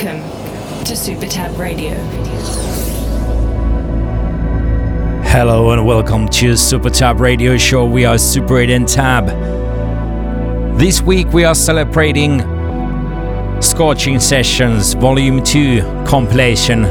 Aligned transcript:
Welcome 0.00 0.84
to 0.84 0.94
Super 0.94 1.26
Tab 1.26 1.58
Radio. 1.58 1.92
Hello 5.24 5.72
and 5.72 5.84
welcome 5.84 6.28
to 6.28 6.56
Super 6.56 6.88
Tab 6.88 7.18
Radio 7.18 7.56
Show. 7.56 7.84
We 7.84 8.04
are 8.04 8.16
Super 8.16 8.60
8 8.60 8.70
and 8.70 8.86
Tab. 8.86 9.26
This 10.78 11.02
week 11.02 11.26
we 11.32 11.42
are 11.42 11.54
celebrating 11.56 12.42
Scorching 13.60 14.20
Sessions 14.20 14.94
Volume 14.94 15.42
2 15.42 16.04
compilation, 16.06 16.84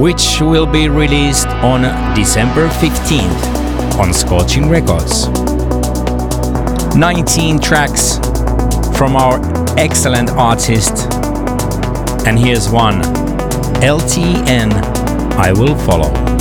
which 0.00 0.40
will 0.40 0.64
be 0.64 0.88
released 0.88 1.48
on 1.48 1.82
December 2.14 2.68
15th 2.68 3.98
on 3.98 4.14
Scorching 4.14 4.70
Records. 4.70 5.28
19 6.96 7.60
tracks 7.60 8.16
from 8.96 9.14
our 9.14 9.38
excellent 9.78 10.30
artist. 10.30 11.27
And 12.28 12.38
here's 12.38 12.68
one 12.68 13.00
LTN 13.80 14.70
I 15.38 15.50
Will 15.50 15.74
Follow. 15.74 16.37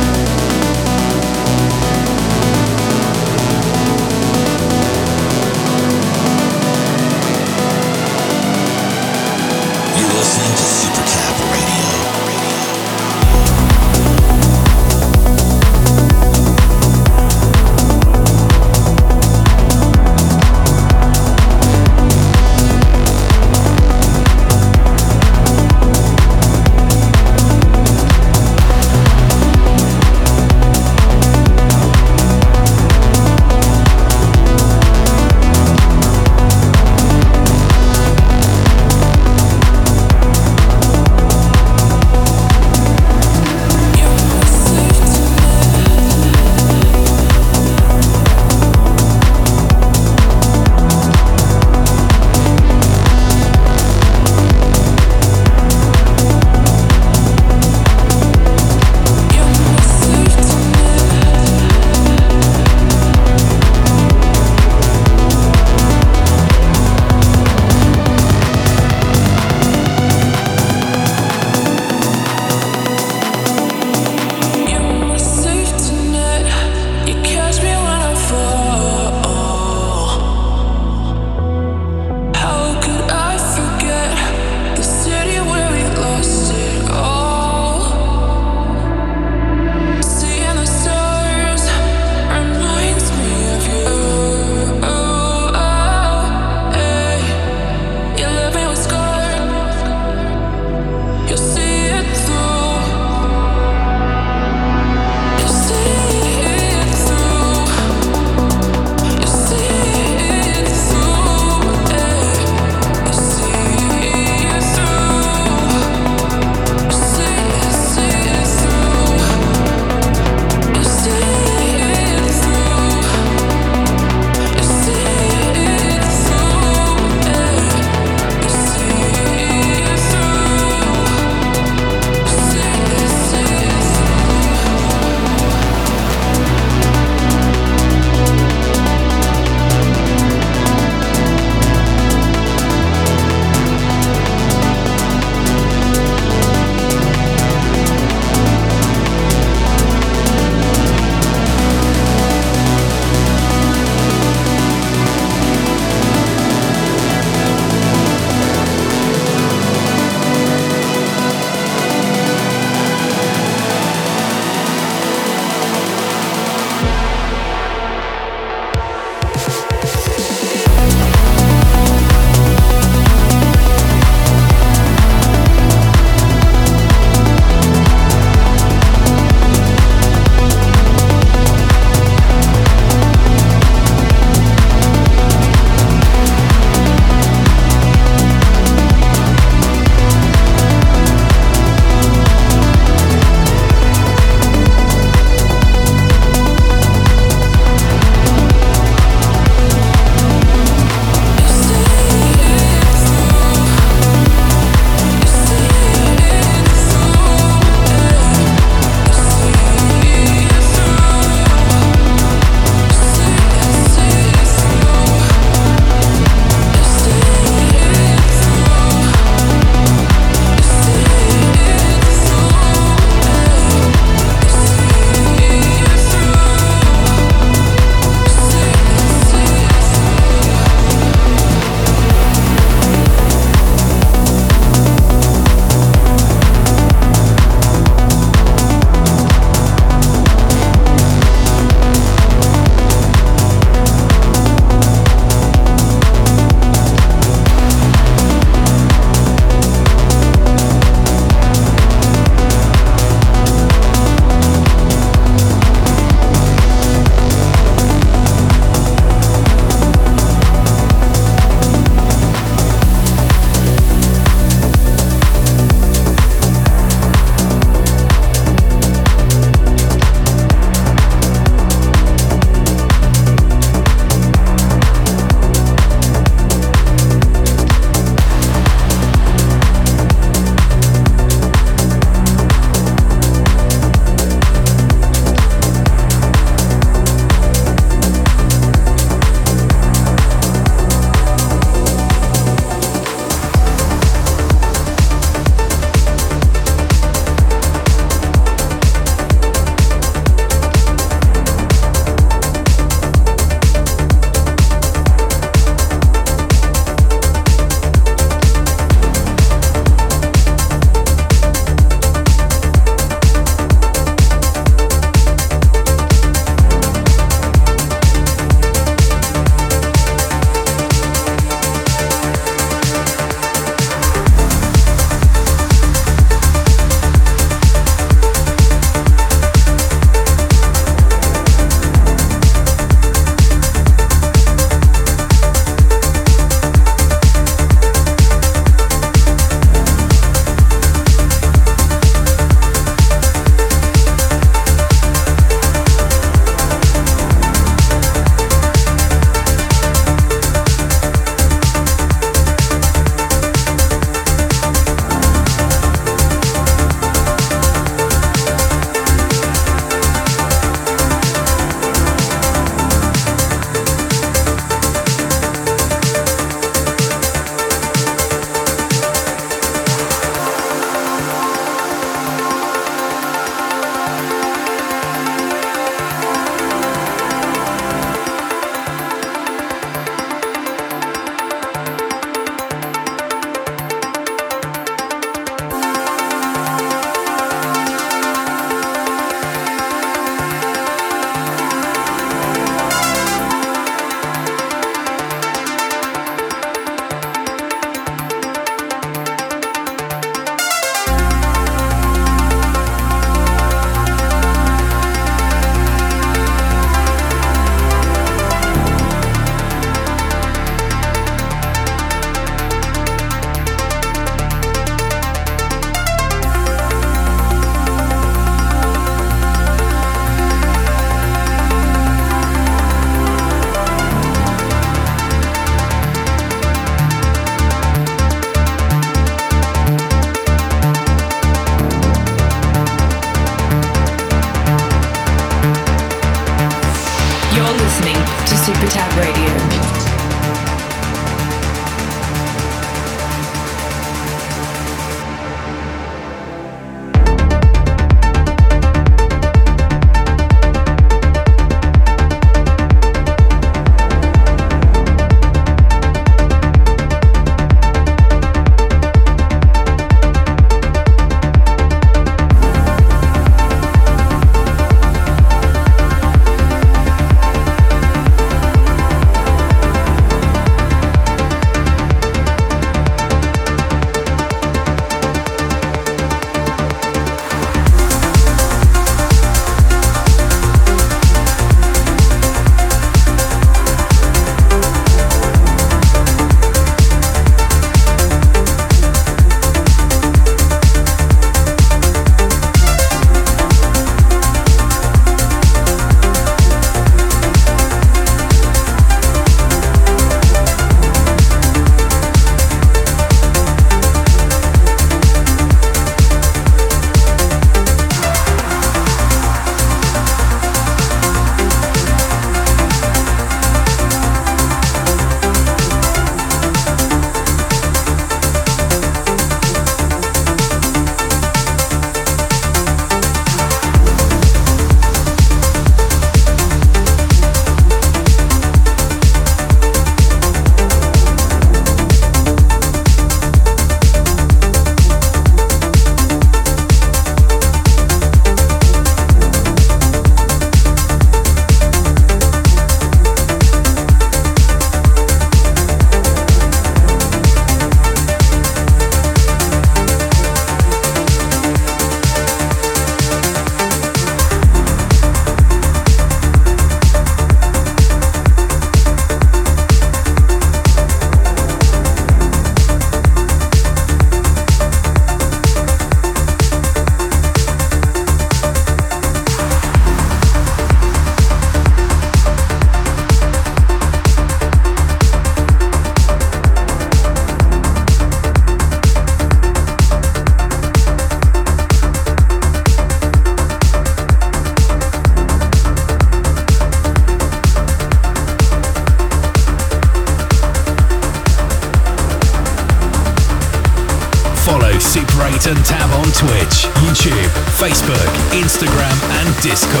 Instagram, 599.63 600.00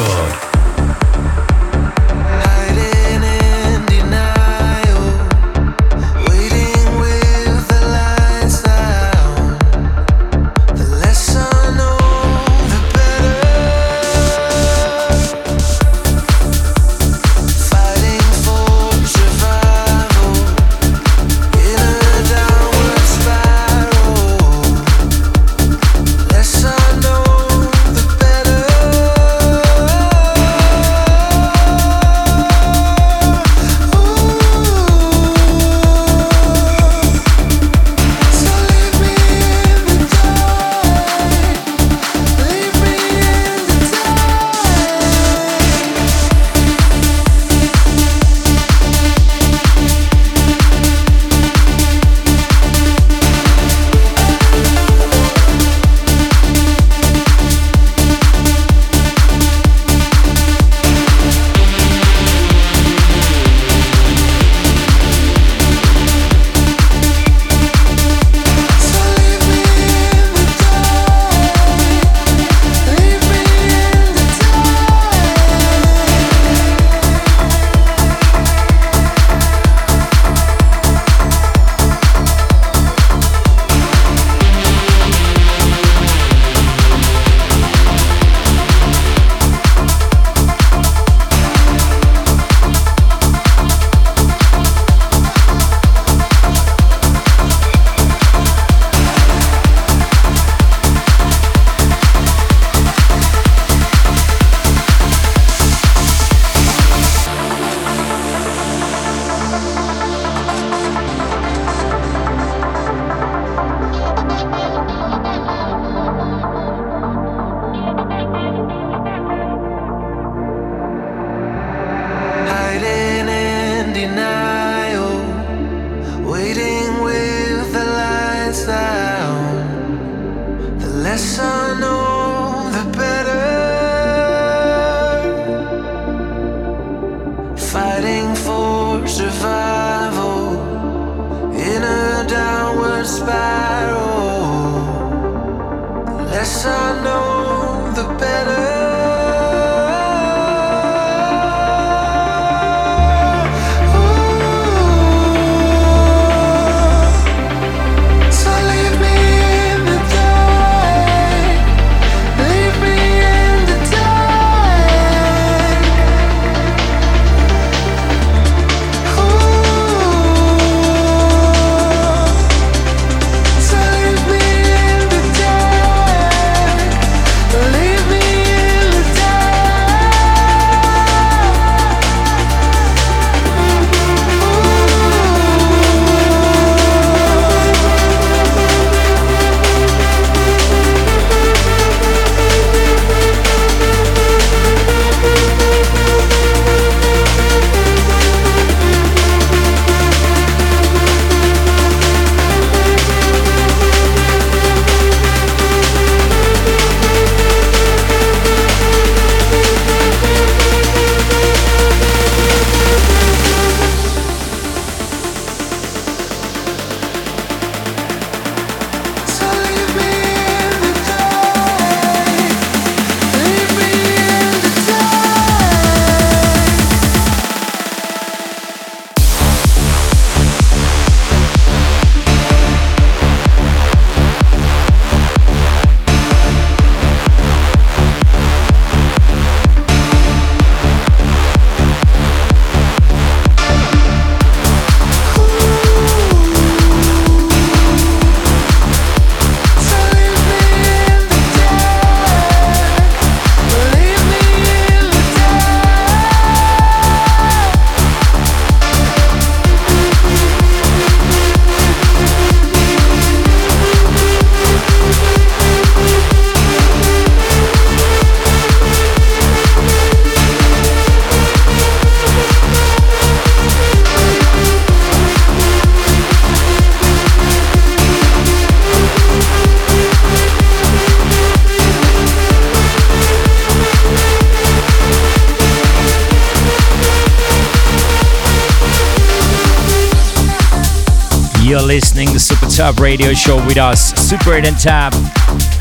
Tab 292.91 292.99
radio 292.99 293.33
show 293.33 293.55
with 293.67 293.77
us, 293.77 294.13
Super 294.15 294.53
8 294.53 294.65
and 294.65 294.77
Tab. 294.77 295.13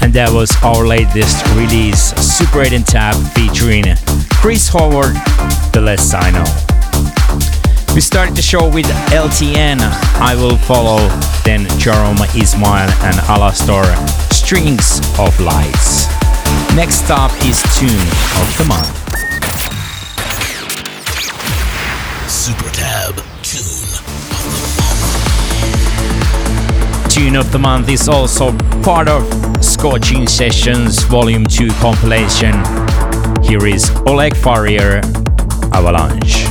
And 0.01 0.13
that 0.13 0.31
was 0.33 0.51
our 0.63 0.87
latest 0.87 1.45
release, 1.57 2.15
Super 2.17 2.63
8 2.63 2.73
and 2.73 2.87
Tab, 2.87 3.17
featuring 3.33 3.85
Chris 4.41 4.69
Howard, 4.69 5.15
The 5.73 5.81
Less 5.81 6.15
I 6.15 6.31
Know. 6.31 6.47
We 7.95 8.01
started 8.01 8.37
the 8.37 8.43
show 8.43 8.69
with 8.69 8.87
LTN, 9.11 9.81
I 10.21 10.35
Will 10.37 10.57
Follow, 10.59 10.99
then 11.45 11.67
Jerome 11.79 12.23
Isma-Ae 12.37 12.93
and 13.07 13.17
Alastor, 13.27 13.87
Strings 14.33 15.01
of 15.19 15.39
Lights. 15.41 16.07
Next 16.77 17.11
up 17.11 17.33
is 17.45 17.63
Tune 17.75 18.07
of 18.39 18.59
the 18.59 18.67
Month. 18.69 19.10
Tune 27.21 27.37
of 27.37 27.53
the 27.53 27.59
Month 27.59 27.91
is 27.91 28.09
also 28.09 28.57
part 28.83 29.07
of 29.07 29.23
Scorching 29.63 30.27
Sessions 30.27 31.03
Volume 31.03 31.45
2 31.45 31.69
compilation. 31.73 32.55
Here 33.43 33.67
is 33.67 33.91
Oleg 34.07 34.35
Farrier, 34.35 35.03
Avalanche. 35.71 36.50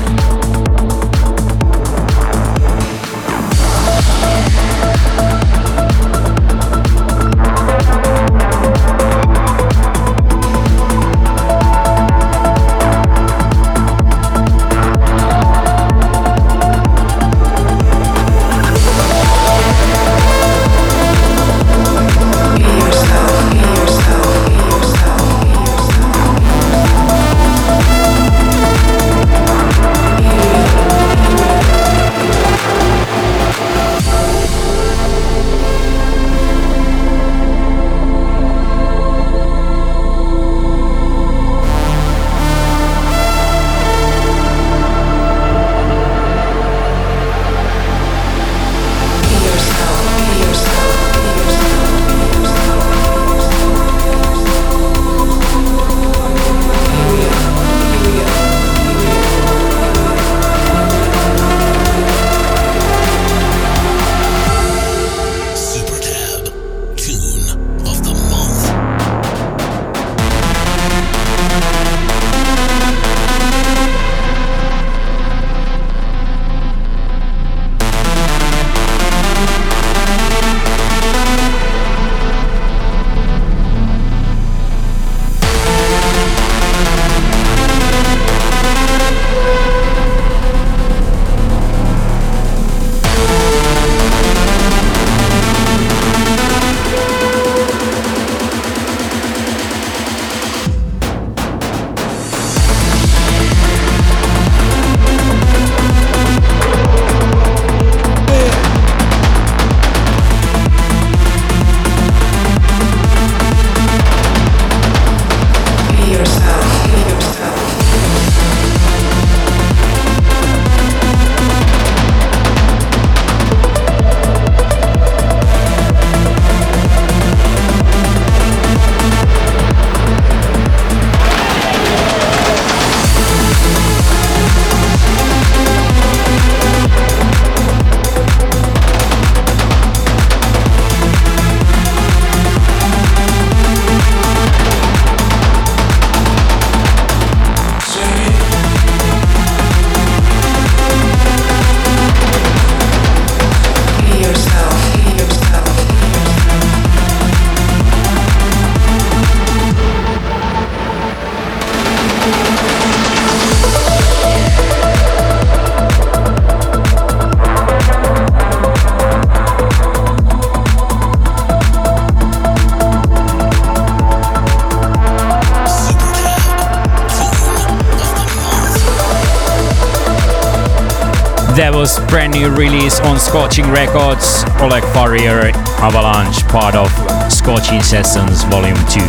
New 182.40 182.50
release 182.56 183.02
on 183.02 183.20
Scorching 183.20 183.70
Records, 183.70 184.46
Oleg 184.62 184.84
Farrier 184.94 185.52
Avalanche, 185.82 186.42
part 186.48 186.74
of 186.74 186.90
Scorching 187.30 187.82
Sessions 187.82 188.44
Volume 188.44 188.78
2. 188.88 189.00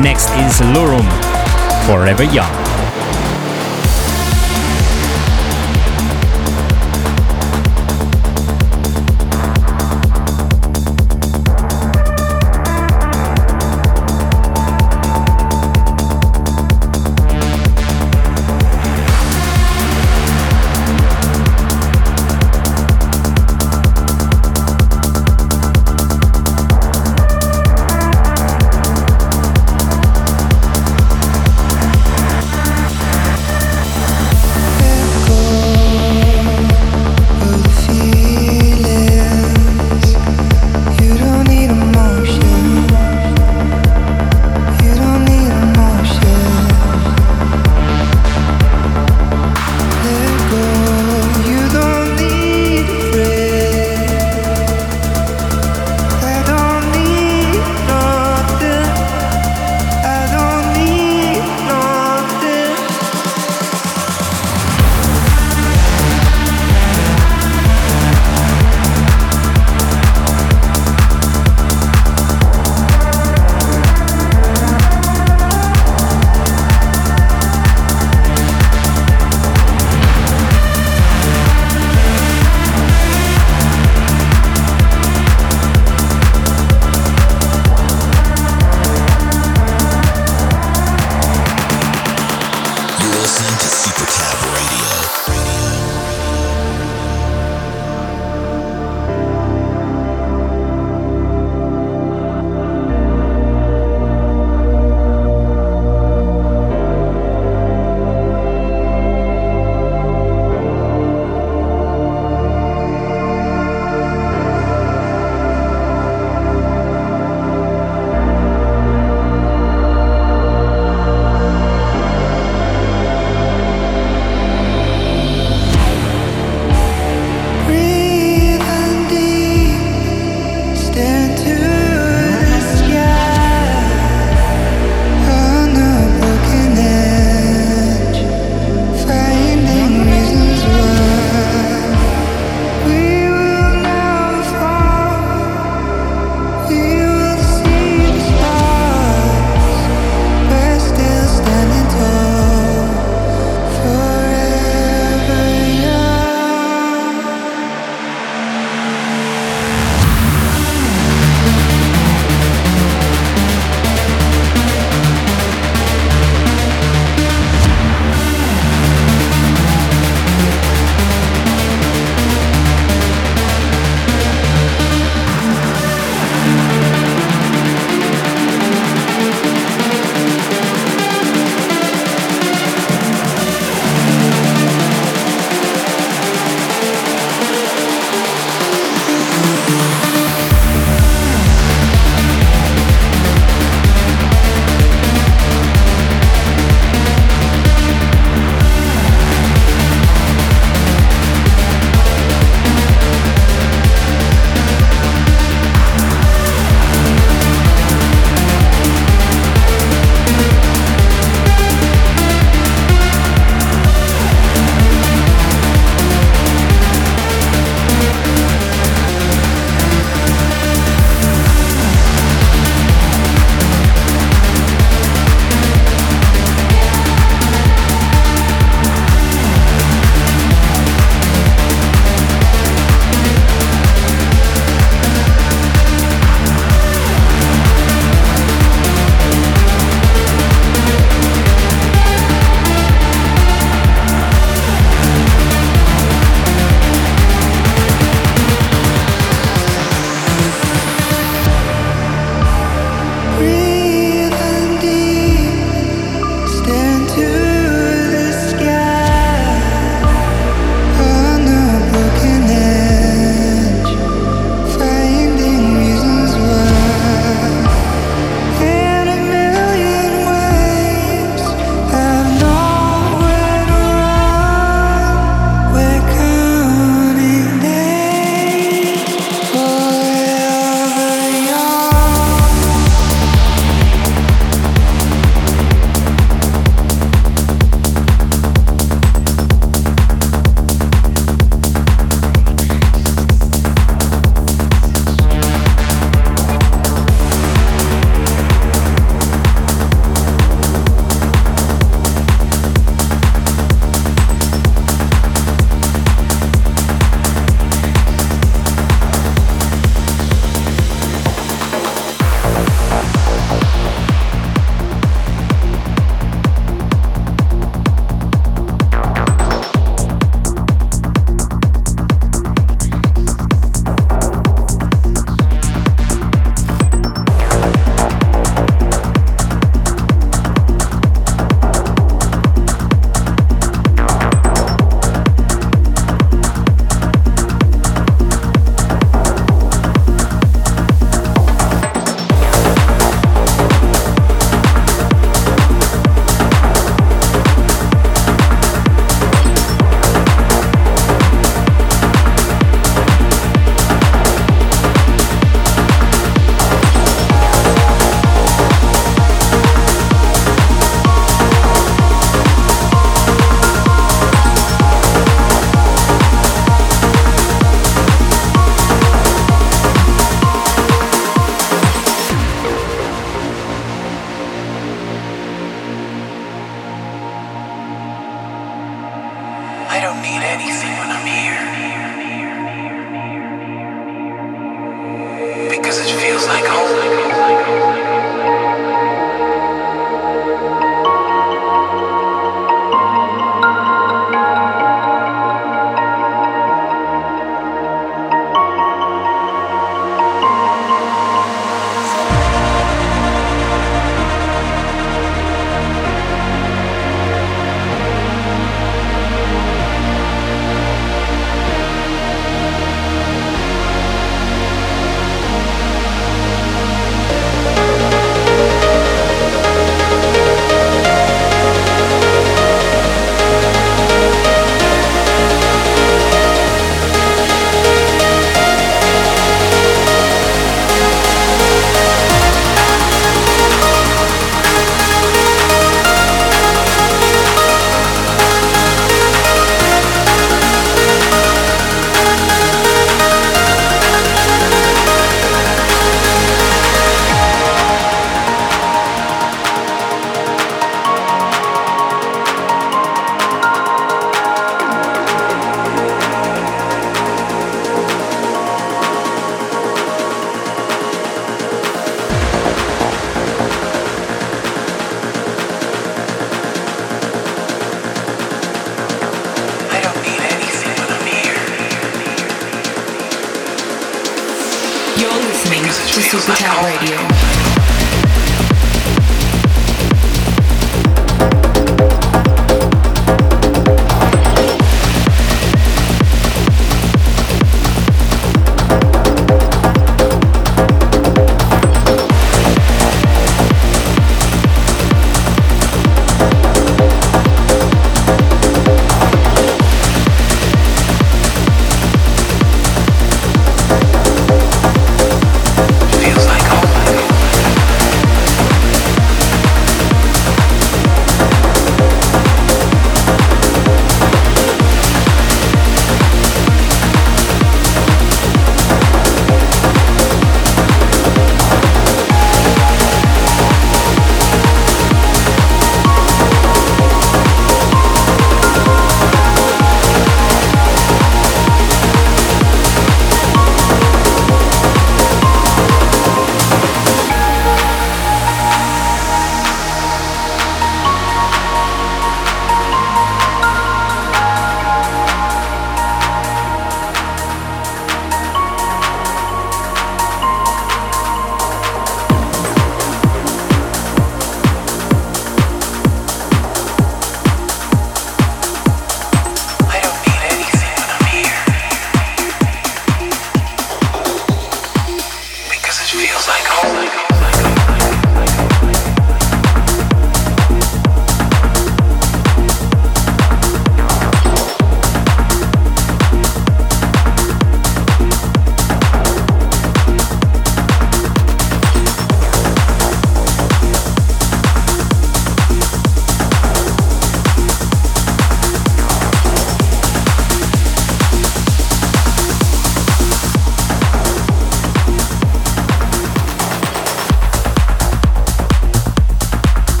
Next 0.00 0.30
is 0.40 0.60
Lurum, 0.72 1.06
Forever 1.86 2.24
Young. 2.24 2.63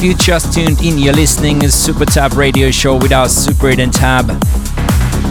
If 0.00 0.06
you 0.06 0.14
just 0.14 0.54
tuned 0.54 0.80
in, 0.80 0.96
you're 0.96 1.12
listening 1.12 1.60
to 1.60 1.70
Super 1.70 2.06
Tab 2.06 2.32
radio 2.32 2.70
show 2.70 2.96
with 2.96 3.12
our 3.12 3.28
Super 3.28 3.68
8 3.68 3.80
and 3.80 3.92
Tab. 3.92 4.30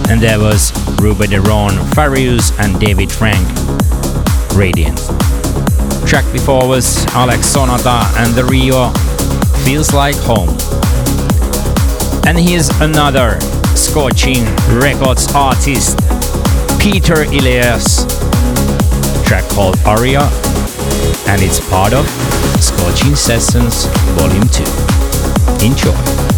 And 0.07 0.21
there 0.21 0.37
was 0.37 0.71
Ruben 1.01 1.31
de 1.31 1.41
Ronde, 1.41 1.79
Farius, 1.95 2.51
and 2.59 2.79
David 2.79 3.11
Frank. 3.11 3.43
Radiant. 4.53 4.99
Track 6.07 6.31
before 6.31 6.67
was 6.67 7.03
Alex 7.15 7.47
Sonata 7.47 8.05
and 8.19 8.31
TheRio 8.35 8.93
Feels 9.65 9.91
Like 9.91 10.17
Home. 10.17 10.49
And 12.27 12.37
here's 12.37 12.69
another 12.79 13.41
Scorching 13.75 14.45
Records 14.77 15.33
artist, 15.33 15.97
Peter 16.79 17.25
Illias. 17.25 18.05
Track 19.25 19.49
called 19.49 19.79
Aria, 19.83 20.29
and 21.27 21.41
it's 21.41 21.59
part 21.71 21.93
of 21.93 22.28
Scorching 22.59 23.15
Sessions 23.15 23.85
Volume 24.17 24.47
2. 24.49 25.65
Enjoy. 25.65 26.28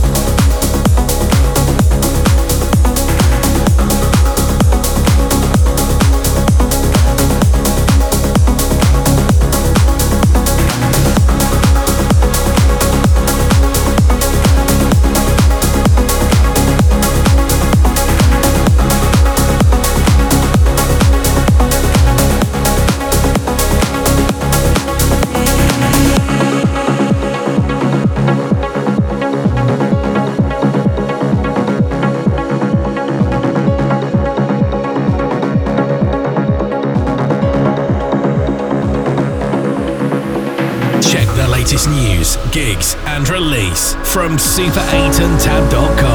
super8andtab.com. 44.51 46.10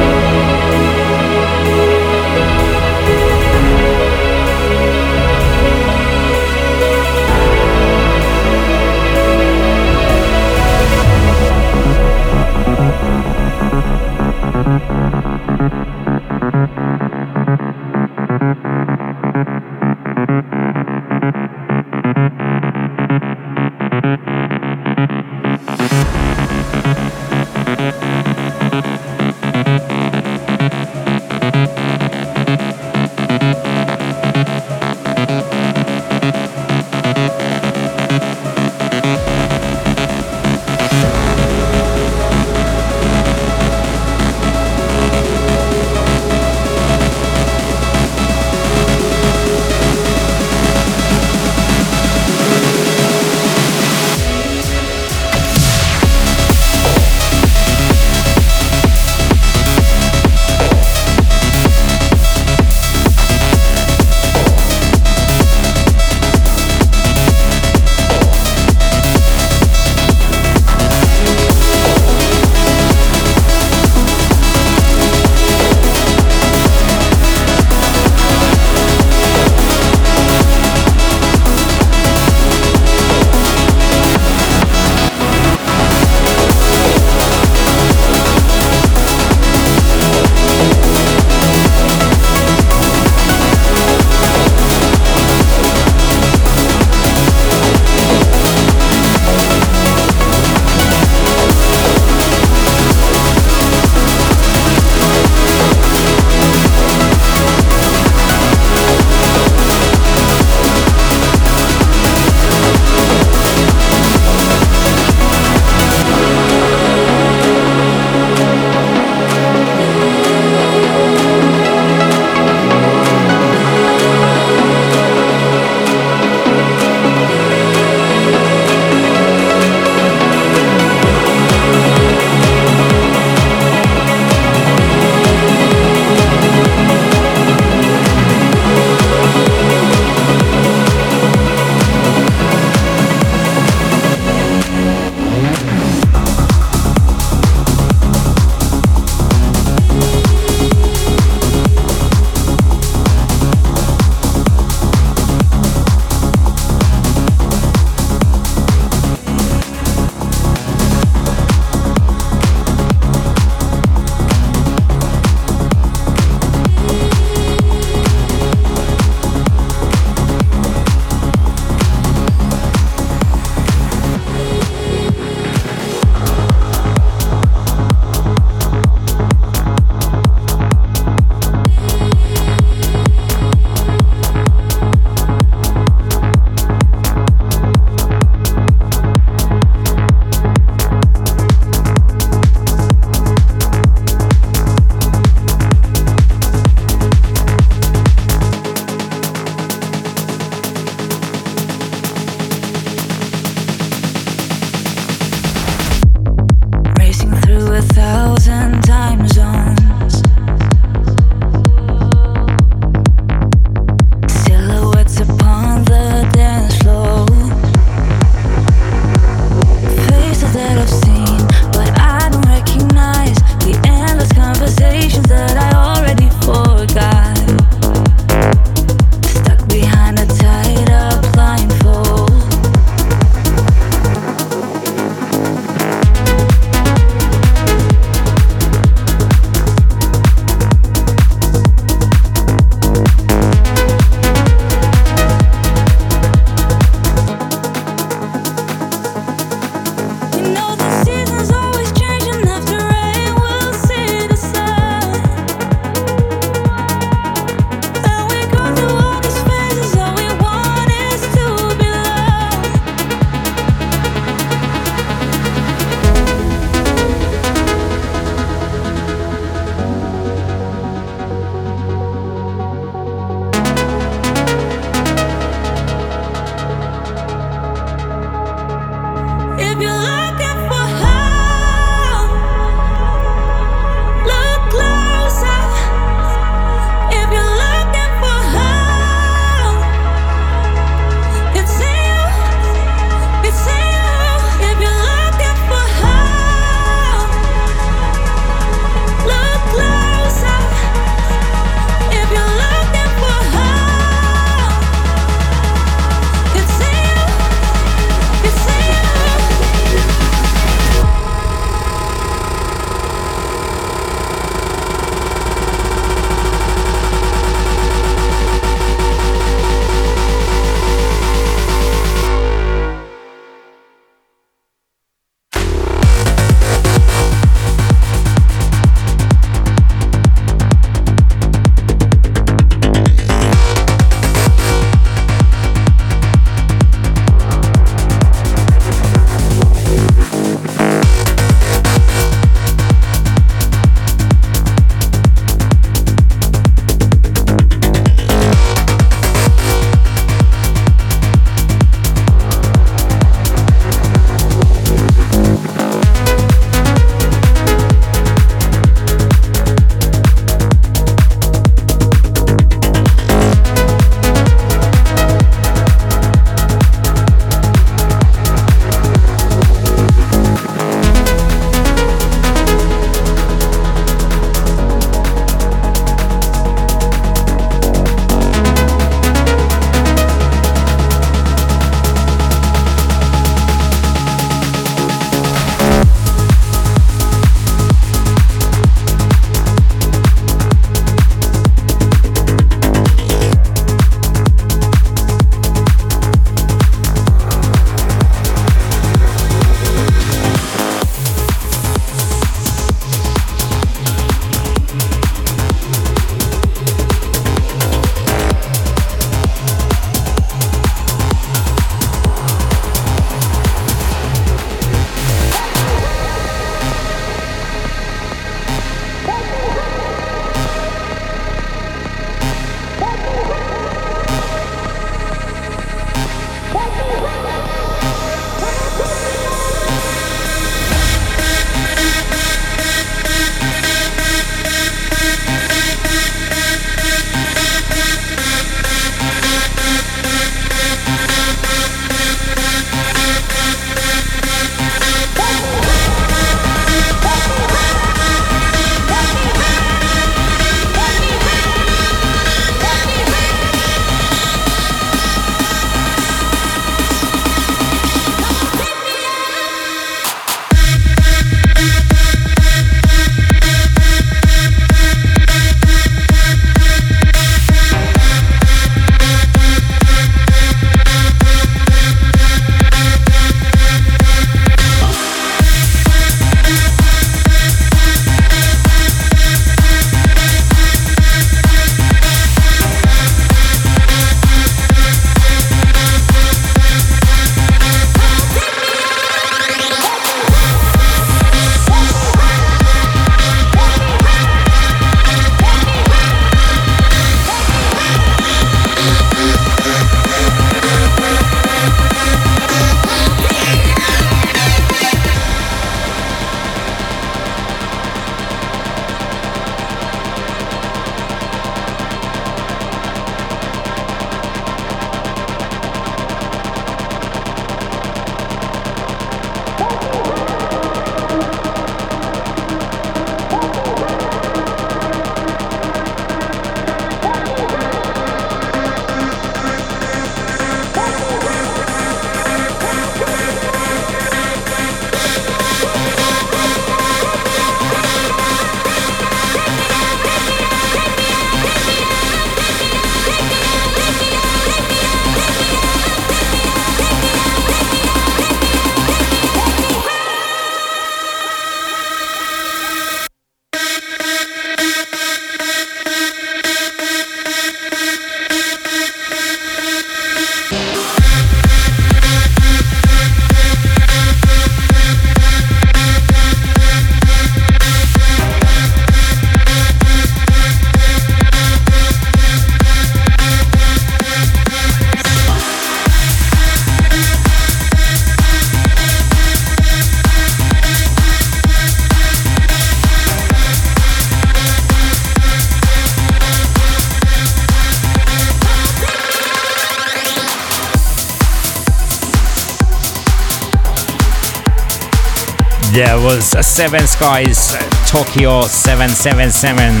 was 596.36 596.66
Seven 596.66 597.06
Skies 597.06 597.72
Tokyo 598.06 598.62
777 598.62 600.00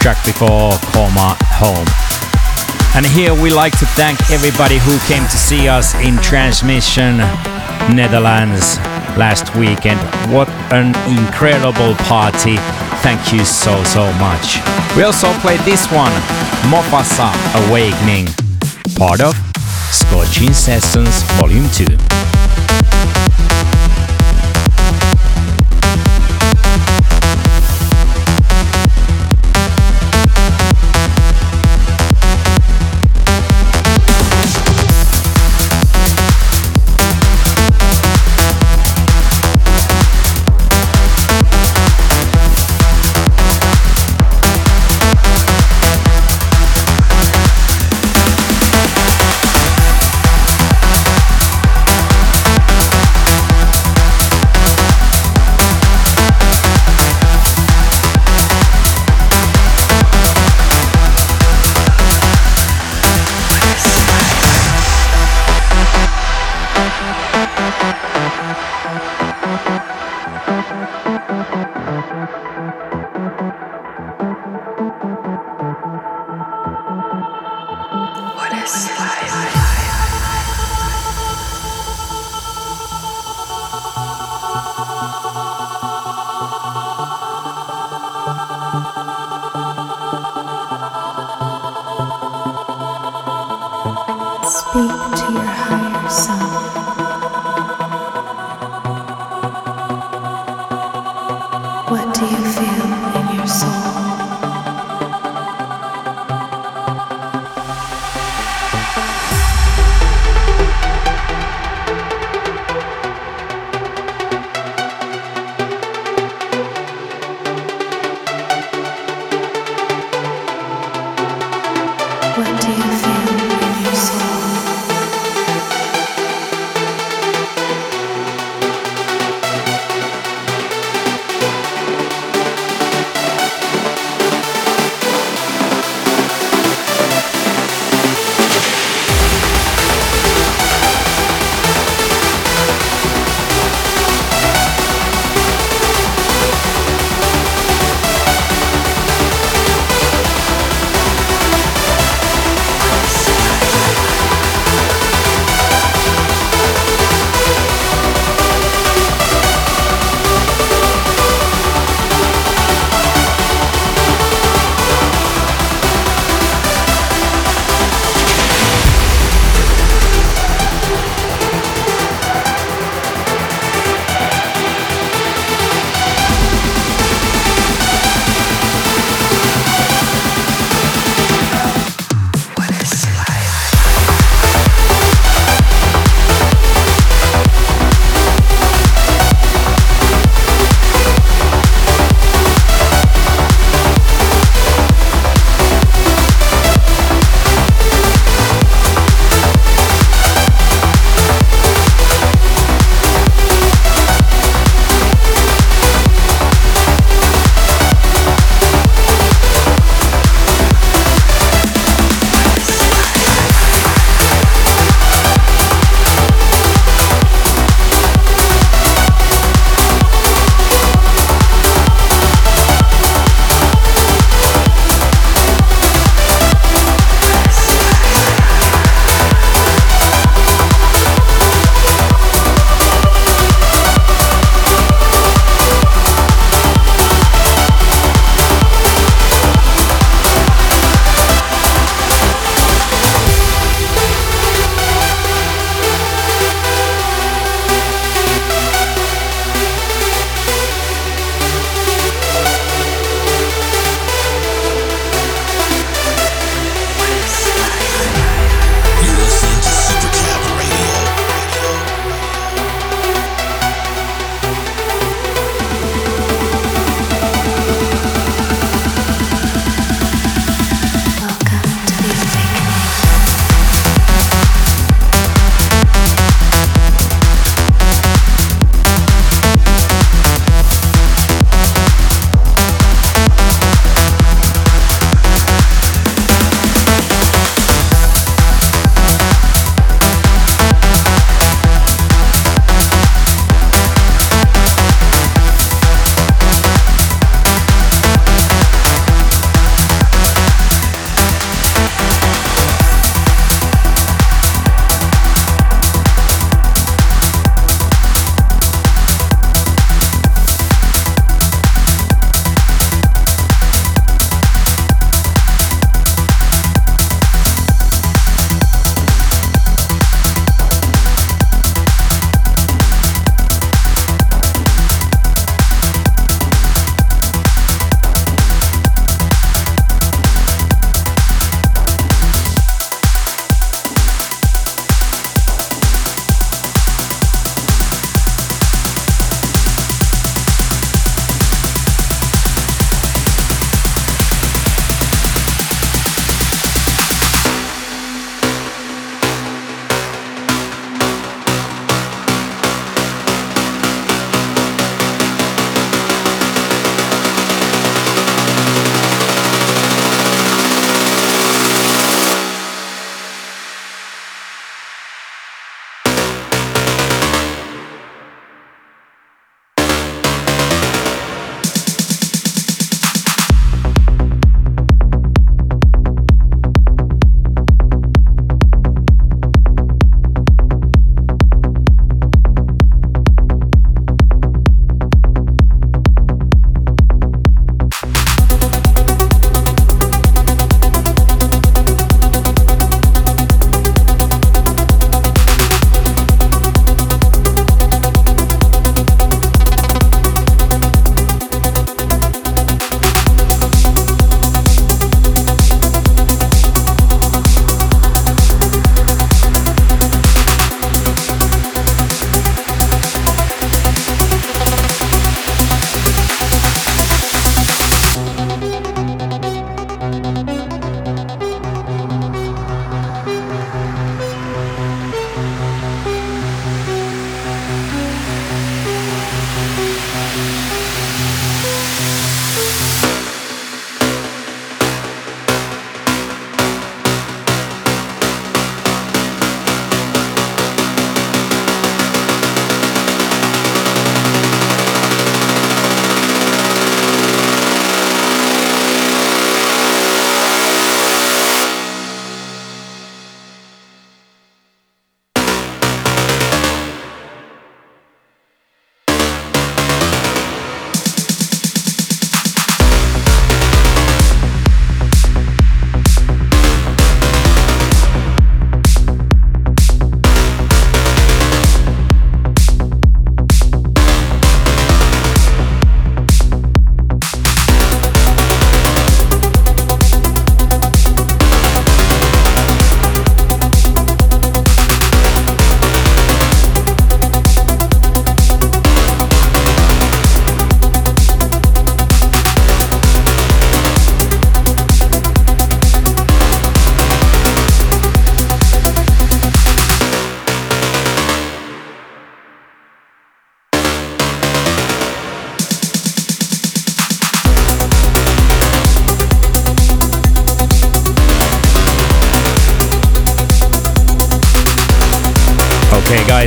track 0.00 0.18
before 0.24 0.72
KhoMha 0.90 1.36
Home. 1.62 1.86
And 2.96 3.06
here 3.06 3.34
we 3.34 3.50
like 3.50 3.76
to 3.78 3.86
thank 3.94 4.18
everybody 4.30 4.78
who 4.78 4.98
came 5.06 5.22
to 5.22 5.36
see 5.36 5.68
us 5.68 5.94
in 5.94 6.16
Transmission, 6.18 7.18
Netherlands 7.94 8.78
last 9.16 9.54
weekend. 9.54 10.00
What 10.32 10.48
an 10.72 10.96
incredible 11.06 11.94
party. 12.06 12.56
Thank 13.02 13.32
you 13.32 13.44
so, 13.44 13.84
so 13.84 14.12
much. 14.14 14.58
We 14.96 15.04
also 15.04 15.32
played 15.44 15.60
this 15.60 15.86
one, 15.92 16.12
Mofasa 16.72 17.30
Awakening, 17.68 18.26
part 18.96 19.20
of 19.20 19.36
Scorching 19.92 20.52
Sessions 20.52 21.22
Volume 21.38 21.68
2. 21.70 22.31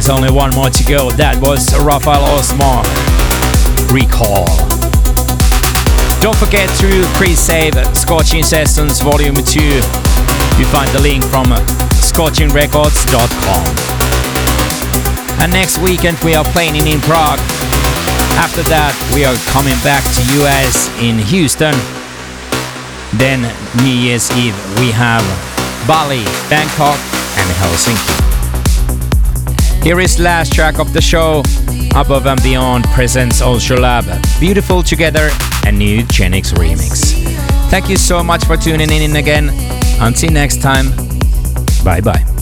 Guys, 0.05 0.13
only 0.13 0.31
one 0.31 0.53
more 0.53 0.69
to 0.69 0.83
go. 0.83 1.09
That 1.17 1.41
was 1.41 1.73
Rafael 1.81 2.21
Osmo. 2.37 2.85
Recall. 3.89 4.45
Don't 6.21 6.37
forget 6.37 6.69
to 6.77 7.01
pre-save 7.17 7.73
Scorching 7.97 8.43
Sessions 8.43 9.01
Volume 9.01 9.33
2. 9.33 9.61
You 10.61 10.65
find 10.69 10.89
the 10.93 11.01
link 11.01 11.25
from 11.25 11.49
scorchingrecords.com. 12.05 13.65
And 15.41 15.51
next 15.51 15.81
weekend 15.81 16.21
we 16.21 16.35
are 16.35 16.45
playing 16.53 16.75
in 16.75 17.01
Prague. 17.01 17.41
After 18.37 18.61
that 18.69 18.93
we 19.09 19.25
are 19.25 19.37
coming 19.49 19.77
back 19.81 20.05
to 20.05 20.21
US 20.45 20.85
in 21.01 21.17
Houston. 21.17 21.73
Then 23.17 23.41
New 23.81 23.95
Year's 24.05 24.29
Eve 24.37 24.57
we 24.77 24.91
have 24.91 25.25
Bali, 25.89 26.21
Bangkok 26.45 26.99
and 27.41 27.49
Helsinki. 27.57 28.34
Here 29.85 29.99
is 29.99 30.19
last 30.19 30.51
track 30.51 30.79
of 30.79 30.93
the 30.93 30.99
show. 30.99 31.43
Above 31.95 32.25
and 32.25 32.41
Beyond 32.41 32.85
presents 32.85 33.39
Ultra 33.39 33.79
Lab. 33.79 34.05
Beautiful 34.39 34.81
Together, 34.81 35.29
a 35.63 35.71
new 35.71 36.01
Genix 36.05 36.51
remix. 36.55 37.13
Thank 37.69 37.87
you 37.87 37.95
so 37.95 38.23
much 38.23 38.45
for 38.45 38.57
tuning 38.57 38.89
in 38.89 39.15
again. 39.15 39.51
Until 40.01 40.31
next 40.31 40.59
time, 40.59 40.89
bye 41.83 42.01
bye. 42.01 42.34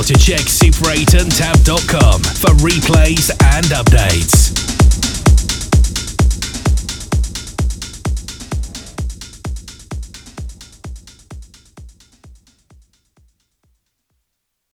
Sure 0.00 0.16
to 0.16 0.18
check 0.18 0.40
super8andtab.com 0.46 2.22
for 2.22 2.54
replays 2.64 3.30
and 3.54 3.66
updates. 3.66 4.39